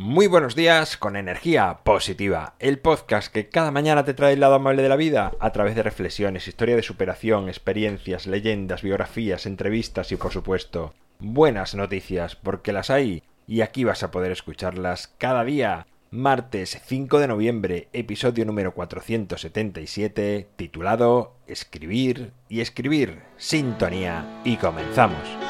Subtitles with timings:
[0.00, 4.54] Muy buenos días con energía positiva, el podcast que cada mañana te trae el lado
[4.54, 10.12] amable de la vida a través de reflexiones, historia de superación, experiencias, leyendas, biografías, entrevistas
[10.12, 15.42] y por supuesto buenas noticias porque las hay y aquí vas a poder escucharlas cada
[15.42, 15.88] día.
[16.12, 25.47] Martes 5 de noviembre, episodio número 477, titulado Escribir y escribir, sintonía y comenzamos.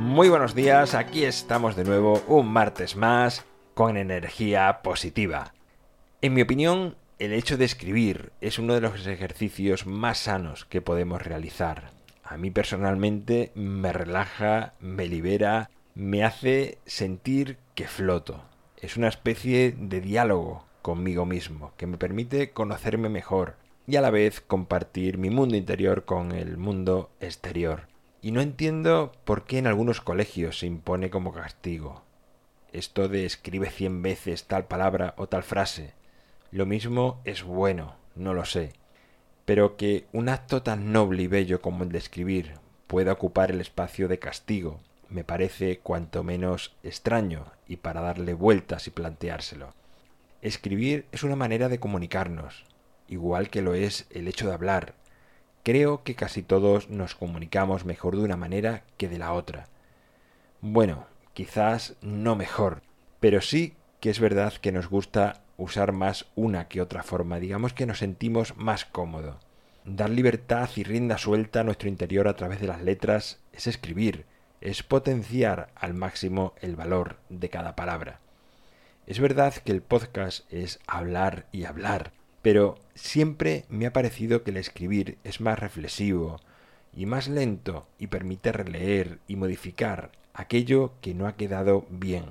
[0.00, 5.52] Muy buenos días, aquí estamos de nuevo un martes más con energía positiva.
[6.22, 10.80] En mi opinión, el hecho de escribir es uno de los ejercicios más sanos que
[10.80, 11.90] podemos realizar.
[12.24, 18.42] A mí personalmente me relaja, me libera, me hace sentir que floto.
[18.78, 23.56] Es una especie de diálogo conmigo mismo que me permite conocerme mejor
[23.86, 27.89] y a la vez compartir mi mundo interior con el mundo exterior.
[28.22, 32.02] Y no entiendo por qué en algunos colegios se impone como castigo.
[32.72, 35.94] Esto de escribe cien veces tal palabra o tal frase.
[36.50, 38.72] Lo mismo es bueno, no lo sé.
[39.44, 42.54] Pero que un acto tan noble y bello como el de escribir
[42.86, 48.86] pueda ocupar el espacio de castigo me parece cuanto menos extraño y para darle vueltas
[48.86, 49.74] y planteárselo.
[50.40, 52.64] Escribir es una manera de comunicarnos,
[53.08, 54.94] igual que lo es el hecho de hablar,
[55.70, 59.68] Creo que casi todos nos comunicamos mejor de una manera que de la otra.
[60.60, 62.82] Bueno, quizás no mejor,
[63.20, 67.72] pero sí que es verdad que nos gusta usar más una que otra forma, digamos
[67.72, 69.38] que nos sentimos más cómodo.
[69.84, 74.26] Dar libertad y rienda suelta a nuestro interior a través de las letras es escribir,
[74.60, 78.18] es potenciar al máximo el valor de cada palabra.
[79.06, 82.10] Es verdad que el podcast es hablar y hablar,
[82.42, 86.40] pero siempre me ha parecido que el escribir es más reflexivo
[86.94, 92.24] y más lento y permite releer y modificar aquello que no ha quedado bien.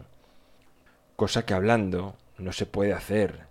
[1.16, 3.48] Cosa que hablando no se puede hacer.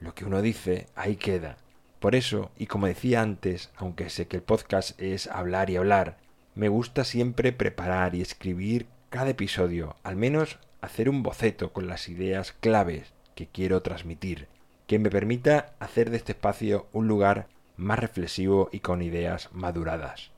[0.00, 1.56] Lo que uno dice, ahí queda.
[2.00, 6.18] Por eso, y como decía antes, aunque sé que el podcast es hablar y hablar,
[6.54, 12.08] me gusta siempre preparar y escribir cada episodio, al menos hacer un boceto con las
[12.08, 14.48] ideas claves que quiero transmitir
[14.88, 20.30] que me permita hacer de este espacio un lugar más reflexivo y con ideas maduradas.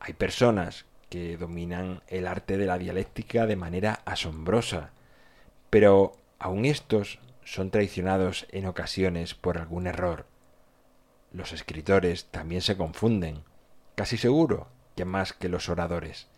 [0.00, 4.90] Hay personas que dominan el arte de la dialéctica de manera asombrosa,
[5.68, 10.24] pero aun estos son traicionados en ocasiones por algún error.
[11.30, 13.44] Los escritores también se confunden,
[13.94, 16.28] casi seguro que más que los oradores,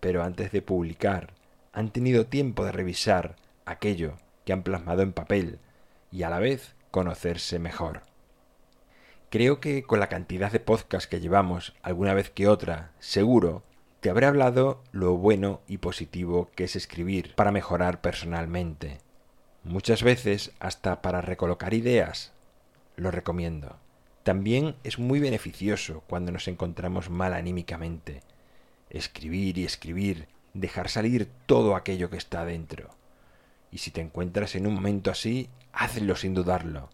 [0.00, 1.32] pero antes de publicar
[1.72, 5.60] han tenido tiempo de revisar aquello que han plasmado en papel
[6.12, 8.02] y a la vez conocerse mejor.
[9.30, 13.62] Creo que con la cantidad de podcasts que llevamos, alguna vez que otra, seguro,
[14.00, 18.98] te habré hablado lo bueno y positivo que es escribir para mejorar personalmente.
[19.64, 22.32] Muchas veces hasta para recolocar ideas.
[22.96, 23.78] Lo recomiendo.
[24.22, 28.22] También es muy beneficioso cuando nos encontramos mal anímicamente.
[28.90, 32.90] Escribir y escribir, dejar salir todo aquello que está dentro.
[33.72, 36.90] Y si te encuentras en un momento así, hazlo sin dudarlo.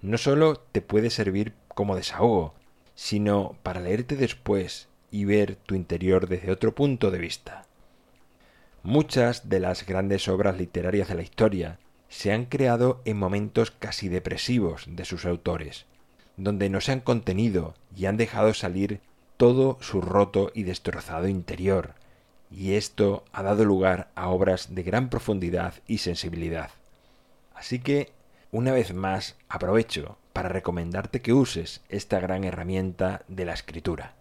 [0.00, 2.54] No solo te puede servir como desahogo,
[2.94, 7.66] sino para leerte después y ver tu interior desde otro punto de vista.
[8.82, 11.78] Muchas de las grandes obras literarias de la historia
[12.08, 15.86] se han creado en momentos casi depresivos de sus autores,
[16.36, 19.00] donde no se han contenido y han dejado salir
[19.36, 21.94] todo su roto y destrozado interior,
[22.52, 26.70] y esto ha dado lugar a obras de gran profundidad y sensibilidad.
[27.54, 28.12] Así que
[28.50, 34.14] una vez más, aprovecho para recomendarte que uses esta gran herramienta de la escritura.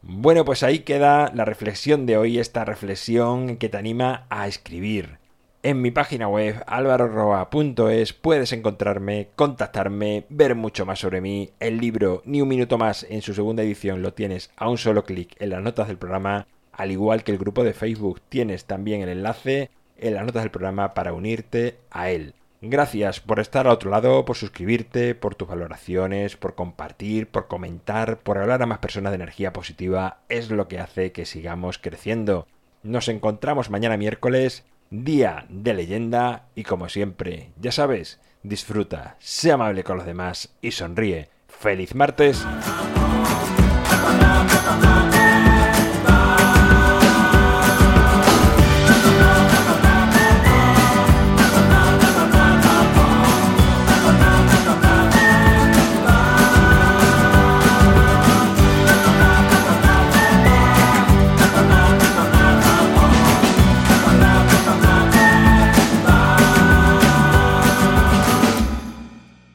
[0.00, 5.18] Bueno, pues ahí queda la reflexión de hoy, esta reflexión que te anima a escribir.
[5.64, 11.52] En mi página web alvaroroa.es puedes encontrarme, contactarme, ver mucho más sobre mí.
[11.58, 15.04] El libro Ni un minuto más en su segunda edición lo tienes a un solo
[15.04, 19.00] clic en las notas del programa, al igual que el grupo de Facebook tienes también
[19.00, 22.34] el enlace en las notas del programa para unirte a él.
[22.60, 28.18] Gracias por estar al otro lado, por suscribirte, por tus valoraciones, por compartir, por comentar,
[28.18, 30.18] por hablar a más personas de energía positiva.
[30.28, 32.46] Es lo que hace que sigamos creciendo.
[32.82, 39.84] Nos encontramos mañana miércoles, día de leyenda y como siempre, ya sabes, disfruta, sea amable
[39.84, 41.28] con los demás y sonríe.
[41.48, 42.44] ¡Feliz martes!